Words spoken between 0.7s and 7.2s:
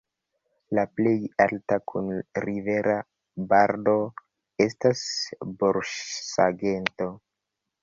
La plej alta, kun rivera barbo, estas borsagento.